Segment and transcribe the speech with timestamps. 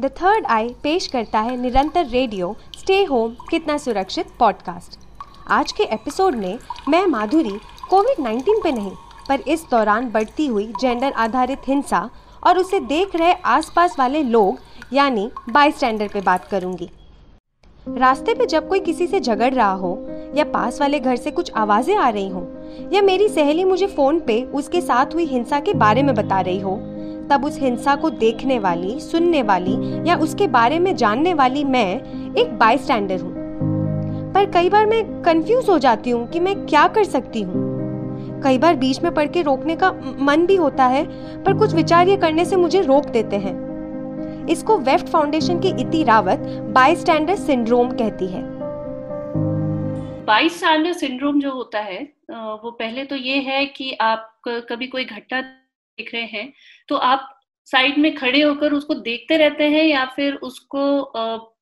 [0.00, 4.98] The third आई पेश करता है निरंतर रेडियो स्टे होम कितना सुरक्षित पॉडकास्ट
[5.48, 7.58] आज के एपिसोड में मैं, माधुरी
[7.90, 8.90] कोविड 19 पे नहीं,
[9.28, 12.10] पर इस दौरान बढ़ती हुई जेंडर आधारित हिंसा
[12.46, 14.58] और उसे देख रहे आसपास वाले लोग,
[14.92, 16.90] यानी बाई स्टैंडर पे बात करूँगी.
[17.88, 20.06] रास्ते पे जब कोई किसी से झगड़ रहा हो,
[20.36, 22.46] या पास वाले घर से कुछ आवाज़ें आ रही हो,
[22.92, 26.60] या मेरी सहेली मुझे फ़ोन पे उसके साथ हुई हिंसा के बारे में बता रही
[26.60, 26.95] हो
[27.30, 29.74] तब उस हिंसा को देखने वाली, सुनने वाली
[30.08, 33.34] या उसके बारे में जानने वाली मैं एक बाई स्टैंडर हूँ।
[34.34, 37.64] पर कई बार मैं कंफ्यूज हो जाती हूँ कि मैं क्या कर सकती हूँ।
[38.42, 41.04] कई बार बीच में पढ़ के रोकने का मन भी होता है,
[41.44, 46.02] पर कुछ विचार ये करने से मुझे रोक देते हैं। इसको वेफ्ट फाउंडेशन की इति
[46.04, 46.38] रावत
[46.74, 48.42] बाई स्टैंडर सिंड्रोम कहती है।
[50.26, 55.04] बाई स्टैंडर सिंड्रोम जो होता है वो पहले तो ये है कि आप कभी कोई
[55.04, 56.52] घटना देख रहे हैं
[56.88, 57.28] तो आप
[57.68, 60.82] साइड में खड़े होकर उसको देखते रहते हैं या फिर उसको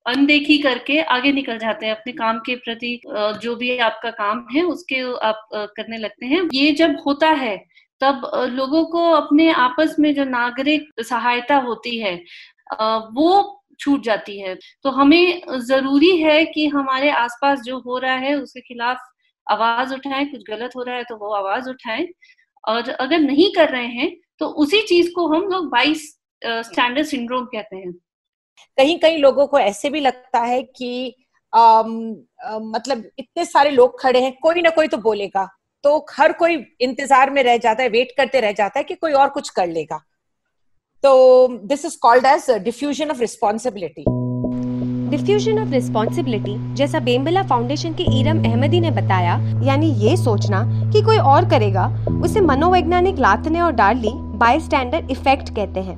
[0.06, 1.94] अनदेखी करके आगे निकल जाते हैं?
[1.94, 3.00] अपने काम के प्रति
[3.42, 7.56] जो भी आपका काम है, उसके आप करने लगते हैं। ये जब होता है,
[8.00, 12.14] तब लोगों को अपने आपस में जो नागरिक सहायता होती है
[13.14, 13.30] वो
[13.80, 18.60] छूट जाती है। तो हमें ज़रूरी है कि हमारे आसपास जो हो रहा है, उसके
[18.62, 18.98] खिलाफ
[19.46, 22.06] आवाज़ उठाएँ। कुछ गलत हो रहा है तो वो आवाज़ उठाएँ।
[22.64, 26.06] और अगर नहीं कर रहे हैं तो उसी चीज़ को हम लोग बाइस
[26.42, 27.92] स्टैंडर्ड सिंड्रोम कहते हैं।
[28.78, 31.14] कहीं कहीं लोगों को ऐसे भी लगता है कि
[31.52, 35.48] आम, आ, मतलब इतने सारे लोग खड़े हैं कोई ना कोई तो बोलेगा।
[35.84, 39.12] तो हर कोई इंतज़ार में रह जाता है वेट करते रह जाता है कि कोई
[39.12, 40.00] और कुछ कर लेगा।
[41.04, 44.04] तो this is called as diffusion of responsibility
[45.10, 50.62] diffusion of responsibility जैसा बेम्बला फाउंडेशन के ईरम अहमदी ने बताया यानी ये सोचना
[50.92, 51.86] कि कोई और करेगा
[52.24, 54.12] उसे मनोवैज्ञानिक लाथने और डार्ली
[54.44, 55.96] बाय स्टैंडर्ड इफ़ेक्ट कहते हैं।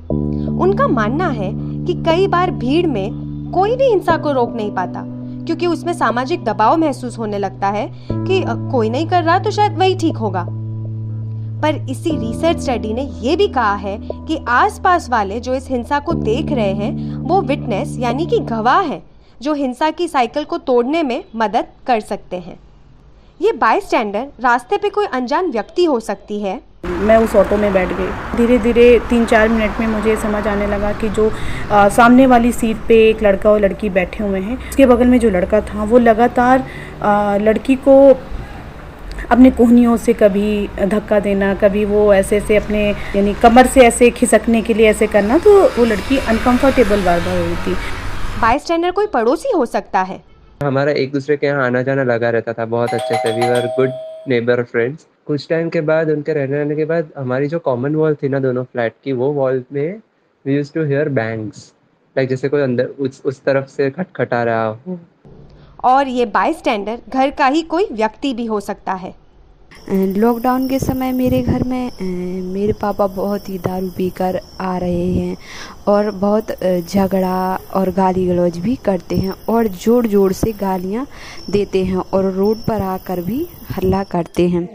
[0.57, 1.49] उनका मानना है
[1.85, 5.01] कि कई बार भीड़ में कोई भी हिंसा को रोक नहीं पाता,
[5.45, 9.77] क्योंकि उसमें सामाजिक दबाव महसूस होने लगता है कि कोई नहीं कर रहा तो शायद
[9.77, 10.45] वही ठीक होगा।
[11.61, 15.99] पर इसी रिसर्च स्टडी ने यह भी कहा है कि आसपास वाले जो इस हिंसा
[15.99, 19.01] को देख रहे हैं, वो विटनेस यानी कि गवाह है,
[19.41, 22.57] जो हिंसा की साइकिल को तोड़ने में मदद कर सकते हैं।
[23.41, 26.59] ये बाई स्टैंडर रास्ते पे कोई अनजान व्यक्ति हो सकती है?
[26.85, 30.67] मैं उस ऑटो में बैठ गई। धीरे धीरे तीन चार मिनट में मुझे समझ आने
[30.67, 31.29] लगा कि जो
[31.71, 35.19] आ, सामने वाली सीट पे एक लड़का और लड़की बैठे हुए हैं। उसके बगल में
[35.19, 36.63] जो लड़का था वो लगातार
[37.03, 37.97] आ, लड़की को
[39.31, 44.09] अपने कोहनियों से कभी धक्का देना कभी वो ऐसे ऐसे अपने यानी कमर से ऐसे
[44.11, 47.75] खिसकने के लिए ऐसे करना तो वो लड़की अनकंफर्टेबल बार बार हुई थी।
[48.41, 50.21] बाई स्टैंडर कोई पड़ोसी हो सकता है?
[50.63, 53.65] हमारा एक दूसरे के यहाँ आना जाना लगा रहता था बहुत अच्छे से। We are
[53.77, 53.89] good
[54.27, 58.15] neighbour friends कुछ टाइम के बाद, उनके रहने रहने के बाद हमारी जो कॉमन वॉल
[58.15, 60.01] थी ना दोनों फ्लैट की, वो वॉल में
[60.45, 61.71] we use to hear bangs
[62.15, 64.99] like जैसे कोई अंदर, उस उस तरफ़ से खटखटा रहा हो।
[65.83, 69.13] और ये बाई स्टैंडर घर का ही कोई व्यक्ति भी हो सकता है।
[69.89, 71.91] लॉकडाउन के समय मेरे घर में
[72.43, 75.37] मेरे पापा बहुत ही दारू पीकर आ रहे हैं
[75.87, 81.07] और बहुत झगड़ा और गाली गलौज भी करते हैं और ज़ोर ज़ोर से गालियाँ
[81.49, 83.45] देते हैं और रोड पर आकर भी
[83.77, 84.67] हल्ला करते हैं।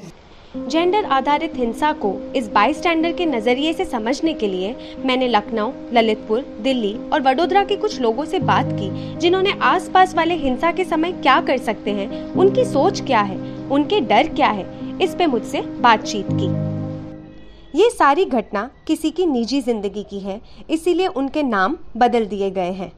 [0.69, 4.75] जेंडर आधारित हिंसा को इस बाई स्टैंडर के नज़रिए से समझने के लिए
[5.07, 10.35] मैंने लखनऊ, ललितपुर, दिल्ली और वडोदरा के कुछ लोगों से बात की, जिन्होंने आसपास वाले
[10.35, 14.67] हिंसा के समय क्या कर सकते हैं, उनकी सोच क्या है उनके डर क्या है?
[15.01, 16.47] इस पे मुझसे बातचीत की।
[17.79, 20.41] ये सारी घटना किसी की निजी ज़िंदगी की है,
[20.71, 22.93] इसीलिए उनके नाम बदल दिए गए हैं।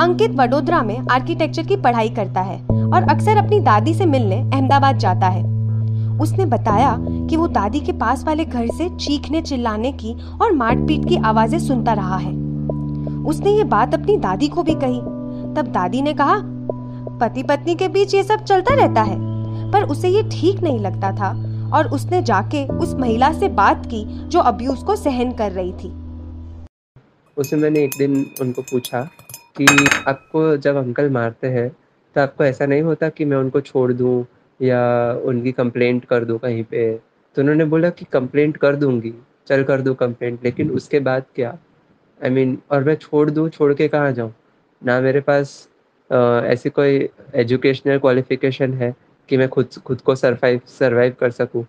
[0.00, 4.98] अंकित वडोदरा में आर्किटेक्चर की पढ़ाई करता है और अक्सर अपनी दादी से मिलने अहमदाबाद
[4.98, 5.42] जाता है।
[6.20, 11.08] उसने बताया कि वो दादी के पास वाले घर से चीखने चिल्लाने की और मारपीट
[11.08, 12.32] की आवाज़ें सुनता रहा है।
[13.24, 15.00] उसने ये बात अपनी दादी को भी कही।
[15.54, 16.36] तब दादी ने कहा
[17.20, 19.18] पति पत्नी के बीच ये सब चलता रहता है।
[19.72, 21.30] पर उसे ये ठीक नहीं लगता था
[21.76, 25.92] और उसने जाके उस महिला से बात की जो अब्यूज को सहन कर रही थी।
[27.36, 29.02] उसे मैंने एक दिन उनको पूछा
[29.56, 29.66] कि
[30.08, 31.68] आपको जब अंकल मारते हैं
[32.16, 34.24] तो आपको ऐसा नहीं होता कि मैं उनको छोड़ दूँ
[34.60, 34.80] या
[35.24, 36.92] उनकी कंप्लेंट कर दूँ कहीं पे?
[36.94, 39.12] तो उन्होंने बोला कि कंप्लेंट कर दूँगी
[39.48, 41.50] चल कर दूँ कंप्लेंट लेकिन उसके बाद क्या?
[42.20, 44.32] आई I मीन mean, और मैं छोड़ दूँ छोड़ के कहाँ जाऊँ?
[44.82, 45.68] ना मेरे पास
[46.10, 48.94] ऐसी कोई एजुकेशनल क्वालिफिकेशन है
[49.28, 51.64] कि मैं खुद खुद को सरवाइव सरवाइव कर सकूँ?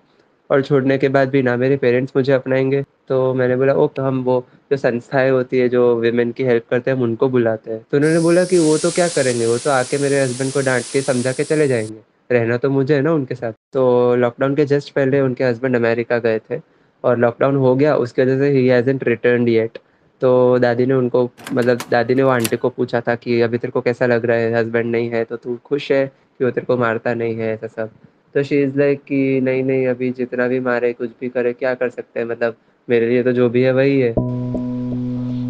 [0.50, 4.04] और छोड़ने के बाद भी ना मेरे पेरेंट्स मुझे अपनाएँगे तो मैंने बोला ओ तो
[4.04, 7.72] हम वो जो संस्थाएँ होती है, जो वेमेन की हेल्प करते हैं, हम उनको बुलाते
[7.72, 9.46] हैं। तो उन्होंने बोला कि वो तो क्या करेंगे?
[9.46, 12.00] वो तो आके मेरे हस्बैंड को डांट के समझा के चले जाएँगे।
[12.32, 16.18] रहना तो मुझे है ना उनके साथ। तो लॉकडाउन के जस्ट पहले उनके हस्बैंड अमेरिका
[16.20, 16.60] गए थे
[17.04, 19.78] और लॉकडाउन हो गया, उसकी वजह से ही हैजेंट रिटर्न येट
[20.22, 23.72] तो दादी ने उनको मतलब दादी ने वो आंटी को पूछा था कि अभी तेरे
[23.72, 24.54] को कैसा लग रहा है?
[24.56, 27.54] हस्बैंड नहीं है तो तू खुश है कि वो तेरे को मारता नहीं है?
[27.54, 27.90] ऐसा सब।
[28.36, 31.74] तो शी इज़ लाइक कि नहीं नहीं, अभी जितना भी मारे, कुछ भी करे, क्या
[31.74, 32.28] कर सकते हैं?
[32.28, 32.56] मतलब
[32.88, 34.14] मेरे लिए तो जो भी है, वही है।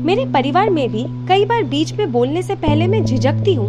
[0.05, 3.67] मेरे परिवार में भी कई बार बीच में बोलने से पहले मैं झिझकती हूँ,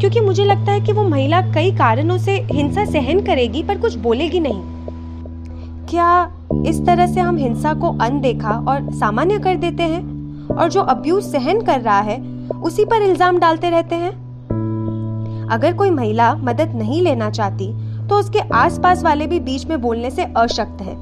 [0.00, 3.94] क्योंकि मुझे लगता है कि वो महिला कई कारणों से हिंसा सहन करेगी, पर कुछ
[3.98, 4.62] बोलेगी नहीं।
[5.86, 6.10] क्या
[6.66, 10.09] इस तरह से हम हिंसा को अनदेखा और सामान्य कर देते हैं?
[10.52, 12.20] और जो अब्यूज सहन कर रहा है,
[12.54, 14.12] उसी पर इल्ज़ाम डालते रहते हैं।
[15.50, 17.72] अगर कोई महिला मदद नहीं लेना चाहती
[18.08, 20.94] तो उसके आसपास वाले भी बीच में बोलने से अशक्त है।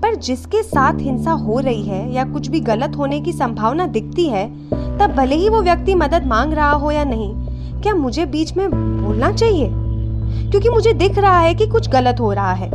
[0.00, 4.28] पर जिसके साथ हिंसा हो रही है या कुछ भी गलत होने की संभावना दिखती
[4.28, 4.46] है,
[4.98, 7.32] तब भले ही वो व्यक्ति मदद मांग रहा हो या नहीं,
[7.82, 9.68] क्या मुझे बीच में बोलना चाहिए?
[10.50, 12.70] क्योंकि मुझे दिख रहा है कि कुछ गलत हो रहा है।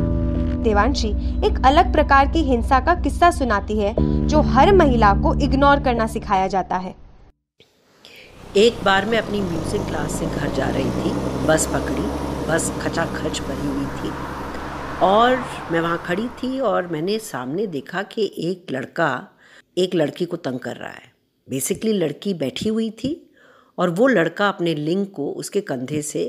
[0.64, 1.10] देवांशी
[1.48, 3.94] एक अलग प्रकार की हिंसा का किस्सा सुनाती है,
[4.28, 6.96] जो हर महिला को इग्नोर करना सिखाया जाता है।
[8.58, 11.12] एक बार मैं अपनी म्यूज़िक क्लास से घर जा रही थी,
[11.48, 12.08] बस पकड़ी,
[12.48, 14.12] बस खचाखच भरी हुई थी।
[15.02, 19.28] और मैं वहाँ खड़ी थी और मैंने सामने देखा कि एक लड़का,
[19.78, 21.12] एक लड़की को तंग कर रहा है।
[21.48, 23.12] बेसिकली लड़की बैठी हुई थी
[23.78, 26.24] और वो लड़का अपने लिंग को उसके कंधे से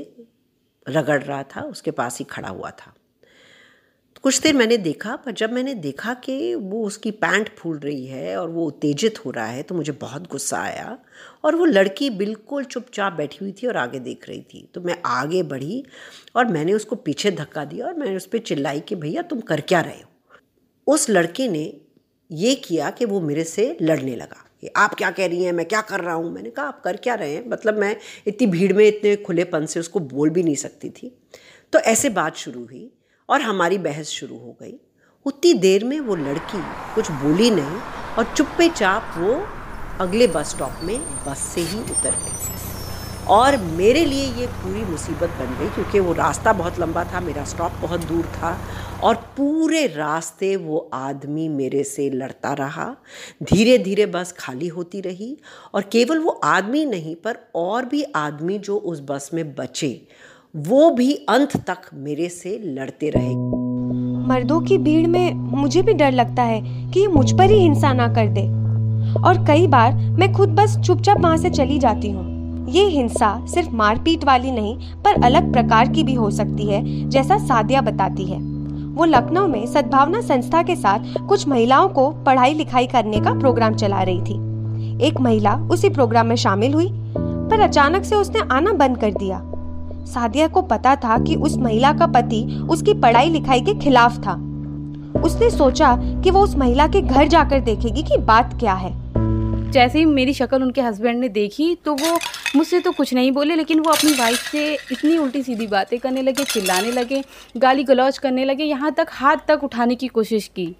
[0.85, 2.93] रगड़ रहा था, उसके पास ही खड़ा हुआ था।
[4.23, 8.37] कुछ देर मैंने देखा, पर जब मैंने देखा कि वो उसकी पैंट फूल रही है
[8.37, 10.97] और वो उत्तेजित हो रहा है तो मुझे बहुत गुस्सा आया
[11.43, 15.01] और वो लड़की बिल्कुल चुपचाप बैठी हुई थी और आगे देख रही थी। तो मैं
[15.05, 15.85] आगे बढ़ी
[16.35, 19.61] और मैंने उसको पीछे धक्का दिया और मैंने उस पर चिल्लाई कि, भैया, तुम कर
[19.61, 20.09] क्या रहे हो?
[20.87, 21.81] उस लड़के ने
[22.31, 25.51] ये किया कि वो मेरे से लड़ने लगा कि, आप क्या कह रही हैं?
[25.51, 26.31] मैं क्या कर रहा हूँ?
[26.33, 27.49] मैंने कहा, आप कर क्या रहे हैं?
[27.49, 27.95] मतलब मैं
[28.27, 31.17] इतनी भीड़ में, इतने खुलेपन से उसको बोल भी नहीं सकती थी।
[31.73, 32.91] तो ऐसे बात शुरू हुई।
[33.29, 34.73] और हमारी बहस शुरू हो गई।
[35.25, 36.61] उतनी देर में वो लड़की
[36.95, 37.79] कुछ बोली नहीं
[38.17, 39.41] और चुप्पे चाप वो
[39.99, 42.37] अगले बस स्टॉप में बस से ही उतर गई।
[43.29, 47.43] और मेरे लिए ये पूरी मुसीबत बन गई क्योंकि वो रास्ता बहुत लंबा था, मेरा
[47.45, 48.57] स्टॉप बहुत दूर था
[49.03, 52.85] और पूरे रास्ते वो आदमी मेरे से लड़ता रहा।
[53.43, 55.37] धीरे धीरे बस खाली होती रही
[55.73, 59.91] और केवल वो आदमी नहीं पर और भी आदमी जो उस बस में बचे
[60.55, 63.35] वो भी अंत तक मेरे से लड़ते रहे
[64.27, 66.61] मर्दों की भीड़ में मुझे भी डर लगता है
[66.91, 68.41] कि ये मुझ पर ही हिंसा ना कर दे।
[69.21, 73.69] और कई बार मैं खुद बस चुपचाप वहाँ से चली जाती हूँ। ये हिंसा सिर्फ़
[73.69, 78.39] मारपीट वाली नहीं, पर अलग प्रकार की भी हो सकती है, जैसा सादिया बताती है।
[78.93, 83.75] वो लखनऊ में सद्भावना संस्था के साथ कुछ महिलाओं को पढ़ाई लिखाई करने का प्रोग्राम
[83.75, 88.73] चला रही थी। एक महिला उसी प्रोग्राम में शामिल हुई, पर अचानक से उसने आना
[88.73, 89.45] बंद कर दिया।
[90.09, 94.33] सादिया को पता था कि उस महिला का पति उसकी पढ़ाई लिखाई के खिलाफ था।
[95.21, 98.97] उसने सोचा कि वो उस महिला के घर जाकर देखेगी कि बात क्या है।
[99.71, 102.17] जैसे ही मेरी शक्ल उनके हस्बैंड ने देखी तो वो
[102.55, 106.21] मुझसे तो कुछ नहीं बोले, लेकिन वो अपनी वाइफ से इतनी उल्टी सीधी बातें करने
[106.21, 107.21] लगे, चिल्लाने लगे
[107.57, 110.73] गाली गलौज करने लगे, यहाँ तक, हाथ तक उठाने की कोशिश की।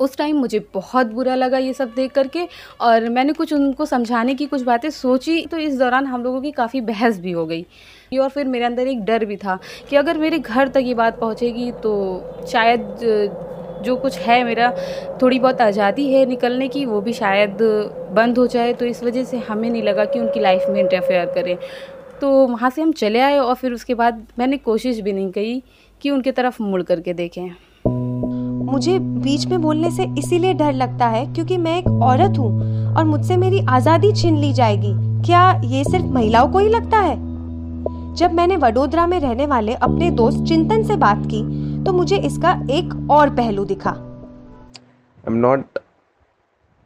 [0.00, 2.46] उस टाइम मुझे बहुत बुरा लगा ये सब देख करके,
[2.80, 6.50] और मैंने कुछ उनको समझाने की कुछ बातें सोची तो इस दौरान हम लोगों की
[6.52, 7.64] काफ़ी बहस भी हो गई।
[8.18, 9.58] और फिर मेरे अंदर एक डर भी था
[9.90, 11.92] कि अगर मेरे घर तक ये बात पहुँचेगी तो
[12.48, 12.96] शायद
[13.84, 14.70] जो कुछ है मेरा,
[15.22, 17.58] थोड़ी बहुत आज़ादी है निकलने की, वो भी शायद
[18.14, 21.26] बंद हो जाए। तो इस वजह से हमें नहीं लगा कि उनकी लाइफ में इंटरफेयर
[21.26, 21.56] करें।
[22.20, 25.62] तो वहाँ से हम चले आए और फिर उसके बाद मैंने कोशिश भी नहीं की
[26.02, 27.42] कि उनके तरफ़ मुड़ करके देखें।
[28.72, 33.04] मुझे बीच में बोलने से इसीलिए डर लगता है क्योंकि मैं एक औरत हूँ और
[33.04, 34.92] मुझसे मेरी आज़ादी छीन ली जाएगी।
[35.26, 37.29] क्या ये सिर्फ़ महिलाओं को ही लगता है?
[38.12, 41.42] जब मैंने वडोदरा में रहने वाले अपने दोस्त चिंतन से बात की
[41.84, 43.90] तो मुझे इसका एक और पहलू दिखा।
[45.24, 45.78] I'm not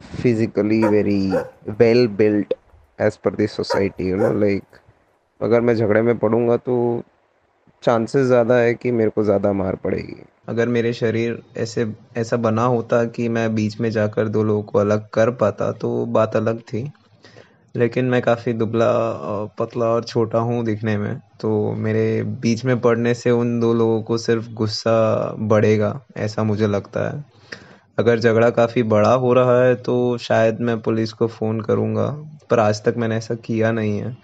[0.00, 1.32] physically very
[1.80, 2.54] well built
[2.98, 4.80] as per the society, you know, like
[5.40, 7.02] अगर मैं झगड़े में पड़ूँगा तो
[7.82, 12.64] चांसेस ज़्यादा है कि मेरे को ज़्यादा मार पड़ेगी। अगर मेरे शरीर ऐसे ऐसा बना
[12.64, 16.60] होता कि मैं बीच में जाकर दो लोगों को अलग कर पाता तो बात अलग
[16.62, 16.82] थी।
[17.76, 18.86] लेकिन मैं काफ़ी दुबला
[19.58, 24.02] पतला और छोटा हूँ दिखने में तो मेरे बीच में पड़ने से उन दो लोगों
[24.02, 27.24] को सिर्फ़ गुस्सा बढ़ेगा, ऐसा मुझे लगता है।
[27.98, 32.06] अगर झगड़ा काफ़ी बड़ा हो रहा है तो शायद मैं पुलिस को फ़ोन करूँगा,
[32.50, 34.16] पर आज तक मैंने ऐसा किया नहीं है।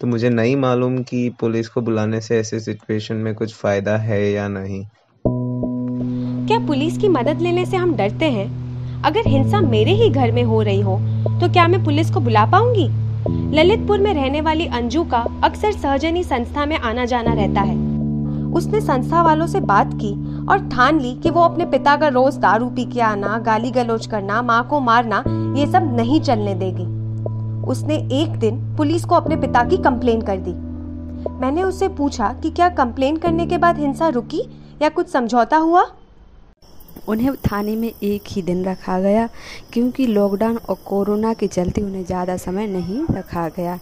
[0.00, 4.32] तो मुझे नहीं मालूम कि पुलिस को बुलाने से ऐसे सिचुएशन में कुछ फ़ायदा है
[4.32, 4.84] या नहीं।
[6.46, 9.02] क्या पुलिस की मदद लेने से हम डरते हैं?
[9.02, 12.44] अगर हिंसा मेरे ही घर में हो रही हो तो क्या मैं पुलिस को बुला
[12.46, 12.88] पाऊँगी?
[13.56, 17.76] ललितपुर में रहने वाली अंजू का अक्सर सहजनी संस्था में आना जाना रहता है।
[18.52, 20.12] उसने संस्था वालों से बात की
[20.46, 24.06] और ठान ली कि वो अपने पिता का रोज दारू पी के आना, गाली गलोच
[24.06, 25.24] करना, माँ को मारना,
[25.56, 26.84] ये सब नहीं चलने देगी।
[27.66, 30.52] उसने एक दिन पुलिस को अपने पिता की कंप्लेन कर दी।
[31.40, 34.42] मैंने उससे पूछा कि क्या कंप्लेन करने के बाद हिंसा रुकी
[34.82, 35.84] या कुछ समझौता हुआ?
[37.08, 39.28] उन्हें थाने में एक ही दिन रखा गया,
[39.72, 43.78] क्योंकि लॉकडाउन और कोरोना के चलते उन्हें ज़्यादा समय नहीं रखा गया।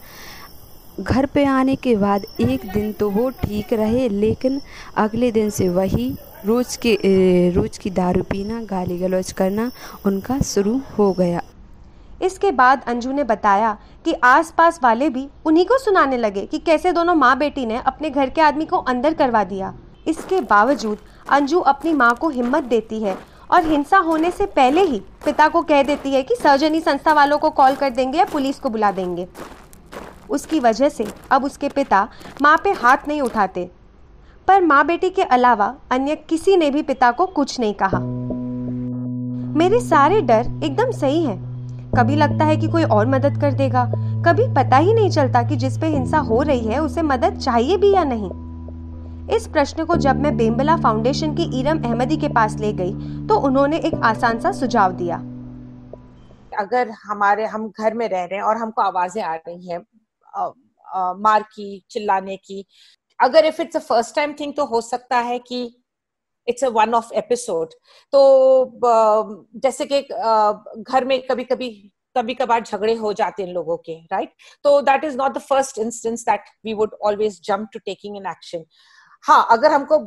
[1.00, 4.60] घर पे आने के बाद एक दिन तो वो ठीक रहे, लेकिन
[4.96, 6.12] अगले दिन से वही
[6.46, 6.94] रोज़ के
[7.50, 9.70] रोज़ की दारू पीना, गाली गलौज करना
[10.06, 11.42] उनका शुरू हो गया।
[12.22, 16.92] इसके बाद अंजू ने बताया कि आसपास वाले भी उन्हीं को सुनाने लगे कि कैसे
[16.92, 19.72] दोनों माँ बेटी ने अपने घर के आदमी को अंदर करवा दिया।
[20.08, 20.98] इसके बावजूद
[21.30, 23.18] अंजू अपनी माँ को हिम्मत देती है
[23.50, 27.38] और हिंसा होने से पहले ही पिता को कह देती है कि सर्जनी संस्था वालों
[27.38, 29.28] को कॉल कर देंगे या पुलिस को बुला देंगे।
[30.30, 32.08] उसकी वजह से अब उसके पिता
[32.42, 33.70] माँ पे हाथ नहीं उठाते।
[34.48, 37.98] पर माँ बेटी के अलावा अन्य किसी ने भी पिता को कुछ नहीं कहा।
[39.58, 41.52] मेरे सारे डर एकदम सही हैं।
[41.98, 43.84] कभी लगता है कि कोई और मदद कर देगा।
[44.26, 47.76] कभी पता ही नहीं चलता कि जिस पे हिंसा हो रही है, उसे मदद चाहिए
[47.76, 48.30] भी या नहीं।
[49.30, 52.92] इस प्रश्न को जब मैं बेम्बला फाउंडेशन की इरम अहमदी के पास ले गई
[53.26, 55.16] तो उन्होंने एक आसान सा सुझाव दिया।
[56.58, 59.78] अगर हमारे, हम घर में रह रहे हैं और हमको आवाज़ें आ रही हैं
[61.22, 62.64] मार की, चिल्लाने की,
[63.18, 65.62] अगर if it's a first time thing तो हो सकता है कि
[66.46, 67.74] it's a one off episode
[68.12, 68.80] तो
[69.56, 70.00] जैसे कि
[70.82, 71.68] घर में कभी कभी
[72.16, 74.32] कभी कभार झगड़े हो जाते हैं लोगों के राइट
[74.64, 78.26] तो that is not the first instance that we would always jump to taking in
[78.26, 78.64] action
[79.24, 79.98] हाँ अगर हमको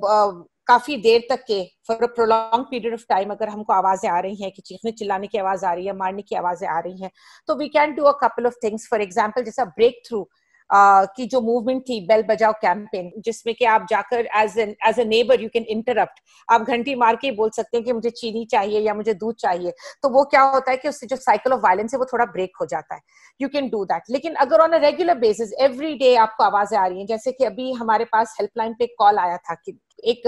[0.67, 4.51] काफ़ी देर तक के for prolong period of time अगर हमको आवाज़ें आ रही हैं,
[4.51, 7.11] कि चीखने चिल्लाने की आवाज़ आ रही है, मारने की आवाज़ें आ रही हैं
[7.49, 10.27] तो we can do a couple of things for example जैसा ब्रेक थ्रू
[10.69, 15.03] की जो मूवमेंट थी बेल बजाओ कैंपेन जिसमें कि आप जाकर as an as a
[15.05, 18.79] neighbour you can interrupt आप घंटी मार के बोल सकते हैं कि मुझे चीनी चाहिए
[18.79, 21.93] या मुझे दूध चाहिए। तो वो क्या होता है कि उससे जो साइकिल ऑफ़ वायलेंस
[21.93, 23.01] है, वो थोड़ा ब्रेक हो जाता है।
[23.39, 26.85] यू कैन डू दैट लेकिन अगर on a regular basis every day आपको आवाज़ें आ
[26.87, 30.21] रही हैं, जैसे कि अभी हमारे पास हेल्पलाइन पे कॉल आया था कि एक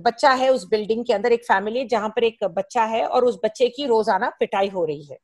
[0.00, 3.38] बच्चा है उस बिल्डिंग के अंदर, एक फैमिली जहाँ पर एक बच्चा है और उस
[3.44, 5.18] बच्चे की रोज़ाना पिटाई हो रही है।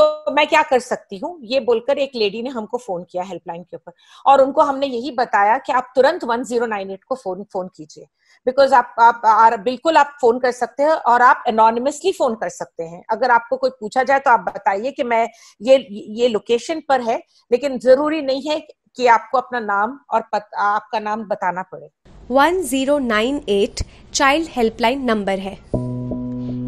[0.00, 1.38] तो मैं क्या कर सकती हूँ?
[1.44, 3.92] ये बोलकर एक लेडी ने हमको फ़ोन किया हेल्पलाइन के ऊपर
[4.26, 7.68] और उनको हमने यही बताया कि आप तुरंत वन ज़ीरो नाइन एट को फ़ोन फ़ोन
[7.76, 8.06] कीजिए।
[8.46, 12.48] बिकॉज़ आप आप आ, बिल्कुल आप फ़ोन कर सकते हैं और आप एनोनिमसली फ़ोन कर
[12.48, 15.28] सकते हैं। अगर आपको कोई पूछा जाए तो आप बताइए कि मैं
[15.60, 15.76] ये
[16.20, 18.58] ये लोकेशन पर है लेकिन ज़रूरी नहीं है
[18.96, 21.88] कि आपको अपना नाम और पत, आपका नाम बताना पड़े।
[22.32, 25.58] 1098 चाइल्ड हेल्पलाइन नंबर है।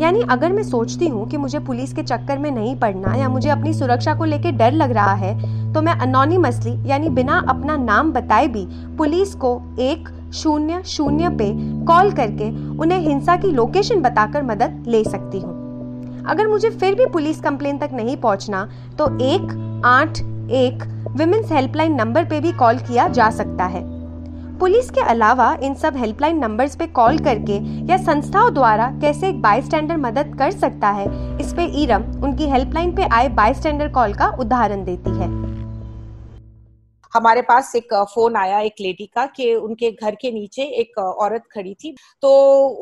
[0.00, 3.48] यानी अगर मैं सोचती हूँ कि मुझे पुलिस के चक्कर में नहीं पड़ना या मुझे
[3.50, 5.34] अपनी सुरक्षा को लेकर डर लग रहा है
[5.72, 8.64] तो मैं अनोनिमसली यानी बिना अपना नाम बताए भी,
[8.96, 11.50] पुलिस को एक शून्य शून्य पे
[11.86, 15.60] कॉल करके उन्हें हिंसा की लोकेशन बताकर मदद ले सकती हूँ।
[16.24, 18.68] अगर मुझे फिर भी पुलिस कंप्लेन तक नहीं पहुँचना
[18.98, 20.20] तो एक आठ
[20.52, 20.84] एक
[21.16, 23.82] विमेंस हेल्पलाइन नंबर पे भी कॉल किया जा सकता है।
[24.58, 27.56] पुलिस के अलावा इन सब हेल्पलाइन नंबर्स पे कॉल करके
[27.88, 31.06] या संस्थाओं द्वारा कैसे एक बाई स्टैंडर मदद कर सकता है,
[31.40, 35.30] इस पे ईरम उनकी हेल्पलाइन पे आए बाई स्टैंडर कॉल का उदाहरण देती है।
[37.12, 41.44] हमारे पास एक फ़ोन आया एक लेडी का कि उनके घर के नीचे एक औरत
[41.52, 42.30] खड़ी थी। तो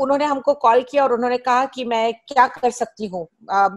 [0.02, 3.26] उन्होंने हमको कॉल किया और उन्होंने कहा कि मैं क्या कर सकती हूँ?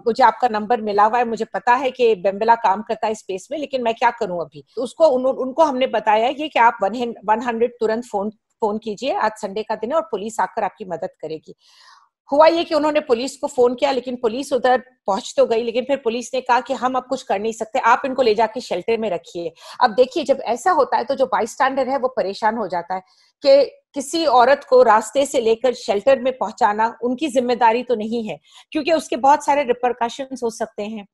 [0.07, 3.47] मुझे आपका नंबर मिला हुआ है मुझे पता है कि बेम्बेला काम करता है स्पेस
[3.51, 4.63] में लेकिन मैं क्या करूँ अभी?
[4.75, 8.29] तो उसको उन, उनको हमने बताया ये कि आप वन हंड्रेड तुरंत फ़ोन
[8.61, 11.55] फ़ोन कीजिए आज संडे का दिन है और पुलिस आकर आपकी मदद करेगी।
[12.33, 15.83] हुआ ये कि उन्होंने पुलिस को फ़ोन किया, लेकिन पुलिस उधर पहुँच तो गई, लेकिन
[15.85, 18.61] फिर पुलिस ने कहा कि हम अब कुछ कर नहीं सकते, आप इनको ले जाके
[18.61, 22.07] शेल्टर में रखिए। अब देखिए, जब ऐसा होता है तो जो बाई स्टैंडर है वो
[22.17, 23.01] परेशान हो जाता है
[23.43, 23.63] कि
[23.93, 28.39] किसी औरत को रास्ते से लेकर शेल्टर में पहुंचाना उनकी ज़िम्मेदारी तो नहीं है,
[28.71, 31.05] क्योंकि उसके बहुत सारे रिपरकशन हो सकते हैं।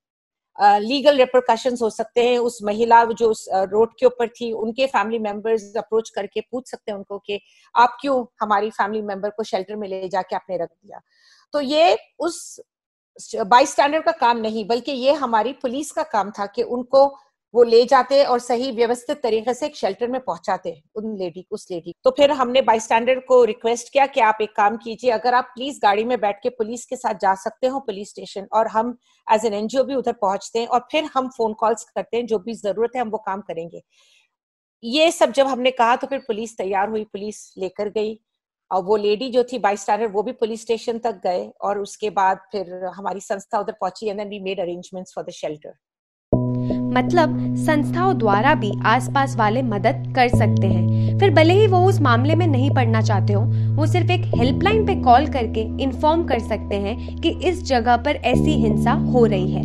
[0.58, 5.20] लीगल रिप्रिकॉशन हो सकते हैं, उस महिला जो उस रोड के ऊपर थी, उनके फैमिली
[5.20, 7.40] मेंबर्स अप्रोच करके पूछ सकते हैं उनको कि
[7.76, 11.02] आप क्यों हमारी फैमिली मेंबर को शेल्टर में ले जाके आपने रख दिया।
[11.54, 12.60] तो ये उस
[13.38, 17.08] बाई स्टैंडर्ड का काम नहीं, बल्कि ये हमारी पुलिस का काम था कि उनको
[17.54, 21.46] वो ले जाते और सही व्यवस्थित तरीके से एक शेल्टर में पहुंचाते हैं उन लेडी
[21.52, 25.12] उस लेडी तो फिर हमने बाई स्टैंडर्ड को रिक्वेस्ट किया कि आप एक काम कीजिए,
[25.12, 28.48] अगर आप प्लीज़ गाड़ी में बैठ के पुलिस के साथ जा सकते हो पुलिस स्टेशन
[28.54, 32.18] और हम एज एन एनजीओ भी उधर पहुँचते हैं और फिर हम फ़ोन कॉल्स करते
[32.18, 33.82] हैं, जो भी ज़रूरत है हम वो काम करेंगे।
[34.84, 38.20] ये सब जब हमने कहा तो फिर पुलिस तैयार हुई पुलिस लेकर गई
[38.72, 42.10] और वो लेडी जो थी बाई स्टैंडर्ड वो भी पुलिस स्टेशन तक गए और उसके
[42.10, 45.74] बाद फिर हमारी संस्था उधर पहुँची and we made arrangements for the shelter
[46.90, 52.02] मतलब संस्थाओं द्वारा भी आसपास वाले मदद कर सकते हैं। फिर भले ही वो उस
[52.02, 53.42] मामले में नहीं पढ़ना चाहते हो,
[53.76, 58.12] वो सिर्फ़ एक हेल्पलाइन पे कॉल करके इन्फॉर्म कर सकते हैं कि इस जगह पर
[58.12, 59.64] ऐसी हिंसा हो रही है।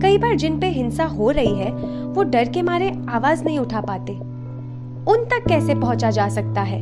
[0.00, 1.70] कई बार जिन पे हिंसा हो रही है,
[2.06, 4.12] वो डर के मारे आवाज़ नहीं उठा पाते।
[5.12, 6.80] उन तक कैसे पहुँचा जा सकता है?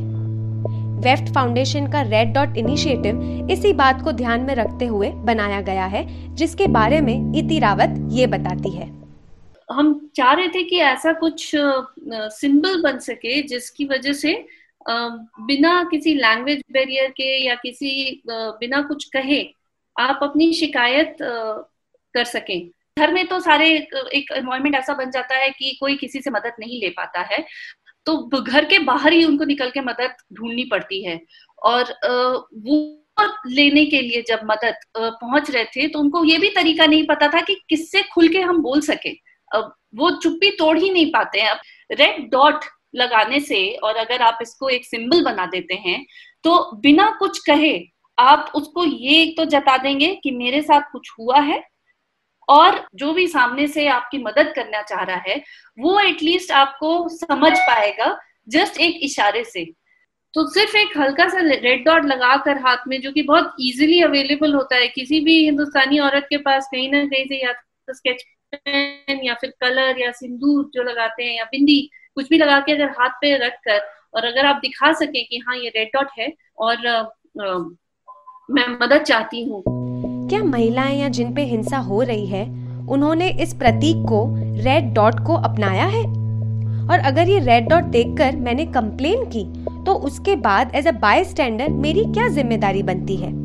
[1.01, 5.85] वेफ्ट फाउंडेशन का रेड डॉट इनिशिएटिव इसी बात को ध्यान में रखते हुए बनाया गया
[5.85, 9.00] है, जिसके बारे में इति रावत ये बताती है।
[9.71, 14.33] हम चाह रहे थे कि ऐसा कुछ सिंबल बन सके जिसकी वजह से
[14.85, 19.41] बिना किसी लैंग्वेज बैरियर के या किसी बिना कुछ कहे
[19.95, 25.49] आप अपनी शिकायत कर सकें। घर में तो सारे एक एनवायरमेंट ऐसा बन जाता है
[25.49, 27.43] कि कोई किसी से मदद नहीं ले पाता है।
[28.05, 31.19] तो घर के बाहर ही उनको निकल के मदद ढूंढनी पड़ती है।
[31.63, 31.93] और
[32.57, 32.97] वो
[33.47, 37.27] लेने के लिए जब मदद पहुँच रहे थे तो उनको ये भी तरीका नहीं पता
[37.27, 39.09] था कि किससे खुल के हम बोल सके।
[39.53, 41.59] वो चुप्पी तोड़ ही नहीं पाते हैं। अब
[41.91, 42.65] रेड डॉट
[42.95, 46.05] लगाने से और अगर आप इसको एक सिंबल बना देते हैं
[46.43, 47.77] तो बिना कुछ कहे
[48.17, 51.63] आप उसको ये तो जता देंगे कि मेरे साथ कुछ हुआ है
[52.47, 55.41] और जो भी सामने से आपकी मदद करना चाह रहा है,
[55.77, 58.17] वो एटलीस्ट आपको समझ पाएगा
[58.49, 59.65] जस्ट एक इशारे से।
[60.33, 64.53] तो सिर्फ़ एक हल्का सा रेड डॉट लगाकर हाथ में, जो कि बहुत इजीली अवेलेबल
[64.53, 68.23] होता है, किसी भी हिंदुस्तानी औरत के पास कहीं ना कहीं से या तो स्केच
[68.55, 72.71] पेन या फिर कलर या सिंदूर जो लगाते हैं या बिंदी कुछ भी लगा के
[72.71, 73.79] अगर हाथ पे रख कर
[74.15, 76.99] और अगर आप दिखा सकें कि हाँ ये रेड डॉट है और आ,
[77.41, 77.57] आ,
[78.51, 79.63] मैं मदद चाहती हूँ।
[80.29, 82.45] क्या महिलाएँ या जिन पे हिंसा हो रही है
[82.89, 86.03] उन्होंने इस प्रतीक को रेड डॉट को अपनाया है?
[86.91, 89.43] और अगर ये रेड डॉट देखकर मैंने कंप्लेन की
[89.85, 91.23] तो उसके बाद एज अ बाय
[91.69, 93.40] मेरी क्या ज़िम्मेदारी बनती है?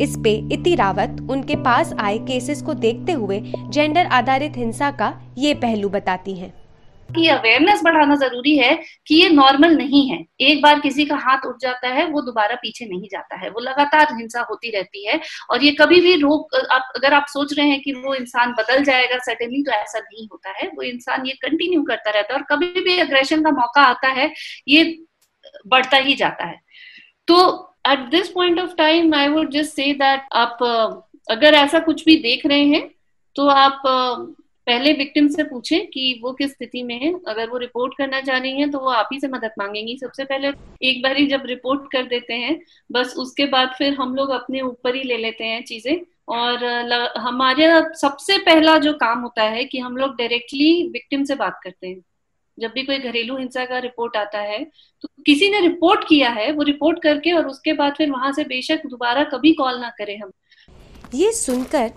[0.00, 5.34] इस पे इति रावत उनके पास आए केसेस को देखते हुए जेंडर आधारित हिंसा का
[5.38, 6.68] ये पहलू बताती हैं।
[7.16, 11.46] कि अवेयरनेस बढ़ाना ज़रूरी है कि ये नॉर्मल नहीं है। एक बार किसी का हाथ
[11.46, 15.20] उठ जाता है, वो दोबारा पीछे नहीं जाता है। वो लगातार हिंसा होती रहती है
[15.50, 18.84] और ये कभी भी रोक, आप, अगर आप सोच रहे हैं कि वो इंसान बदल
[18.84, 22.46] जाएगा सडनली तो ऐसा नहीं होता है। वो इंसान ये कंटिन्यू करता रहता है और
[22.50, 24.32] कभी भी अग्रेशन का मौका आता है,
[24.68, 25.02] ये
[25.66, 26.60] बढ़ता ही जाता है।
[27.28, 30.58] तो at this point of time I would just say that आप
[31.30, 32.88] अगर ऐसा कुछ भी देख रहे हैं
[33.36, 33.82] तो आप
[34.66, 38.38] पहले विक्टिम से पूछें कि वो किस स्थिति में है। अगर वो रिपोर्ट करना चाह
[38.38, 40.48] रही हैं तो वो आप ही से मदद मांगेंगी। सबसे पहले
[40.82, 42.58] एक बार ही जब रिपोर्ट कर देते हैं,
[42.90, 45.96] बस उसके बाद फिर हम लोग अपने ऊपर ही ले लेते हैं चीज़ें।
[46.30, 46.64] और
[47.18, 51.86] हमारे सबसे पहला जो काम होता है कि हम लोग डायरेक्टली विक्टिम से बात करते
[51.86, 52.00] हैं।
[52.58, 54.64] जब भी कोई घरेलू हिंसा का रिपोर्ट आता है
[55.04, 58.44] तो किसी ने रिपोर्ट किया है, वो रिपोर्ट करके और उसके बाद फिर वहाँ से
[58.44, 60.32] बेशक दोबारा कभी कॉल ना करें हम।
[61.14, 61.90] ये सुनकर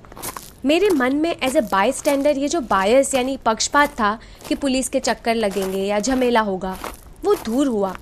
[0.65, 4.89] मेरे मन में एज ए बाई स्टैंडर ये जो बायस यानी पक्षपात था कि पुलिस
[4.89, 6.77] के चक्कर लगेंगे या झमेला होगा,
[7.25, 7.95] वो दूर हुआ।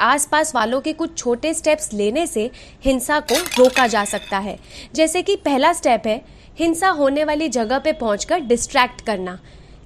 [0.00, 2.50] आसपास वालों के कुछ छोटे स्टेप्स लेने से
[2.84, 4.58] हिंसा को रोका जा सकता है।
[4.94, 6.22] जैसे कि पहला स्टेप है,
[6.58, 9.38] हिंसा होने वाली जगह पे पहुंचकर डिस्ट्रैक्ट करना,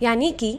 [0.03, 0.59] यानी कि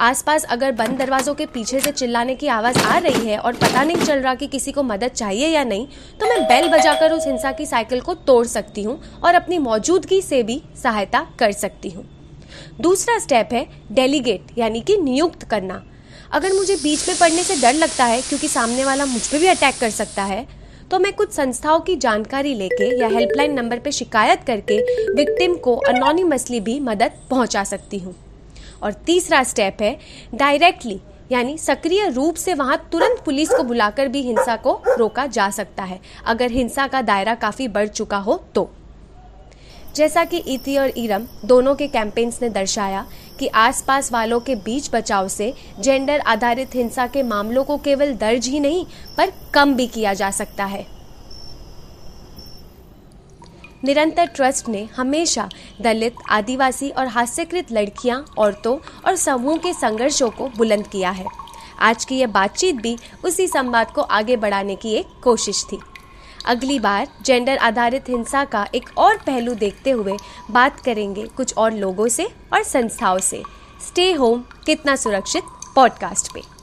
[0.00, 3.82] आसपास अगर बंद दरवाज़ों के पीछे से चिल्लाने की आवाज़ आ रही है और पता
[3.84, 5.86] नहीं चल रहा कि किसी को मदद चाहिए या नहीं
[6.20, 10.20] तो मैं बेल बजाकर उस हिंसा की साइकिल को तोड़ सकती हूँ और अपनी मौजूदगी
[10.22, 12.04] से भी सहायता कर सकती हूँ।
[12.80, 15.82] दूसरा स्टेप है डेलीगेट यानी कि नियुक्त करना।
[16.32, 19.46] अगर मुझे बीच में पड़ने से डर लगता है क्योंकि सामने वाला मुझ पर भी
[19.48, 20.46] अटैक कर सकता है
[20.90, 24.78] तो मैं कुछ संस्थाओं की जानकारी लेके या हेल्पलाइन नंबर पर शिकायत करके
[25.14, 28.14] विक्टिम को अनोनिमसली भी मदद पहुँचा सकती हूँ।
[28.82, 29.98] और तीसरा स्टेप है
[30.34, 31.00] डायरेक्टली
[31.32, 35.82] यानी सक्रिय रूप से वहाँ तुरंत पुलिस को बुलाकर भी हिंसा को रोका जा सकता
[35.82, 38.70] है। अगर हिंसा का दायरा काफ़ी बढ़ चुका हो तो।
[39.96, 43.06] जैसा कि इति और इरम दोनों के कैंपेन्स ने दर्शाया
[43.38, 48.48] कि आसपास वालों के बीच बचाव से जेंडर आधारित हिंसा के मामलों को केवल दर्ज
[48.48, 48.84] ही नहीं,
[49.16, 50.86] पर कम भी किया जा सकता है।
[53.84, 55.48] निरंतर ट्रस्ट ने हमेशा
[55.80, 61.24] दलित आदिवासी और हास्यकृत लड़कियाँ, औरतों और समूह के संघर्षों को बुलंद किया है।
[61.78, 65.78] आज की यह बातचीत भी उसी संवाद को आगे बढ़ाने की एक कोशिश थी।
[66.46, 70.16] अगली बार जेंडर आधारित हिंसा का एक और पहलू देखते हुए
[70.50, 73.42] बात करेंगे कुछ और लोगों से और संस्थाओं से।
[73.88, 76.59] स्टे होम कितना सुरक्षित पॉडकास्ट पे।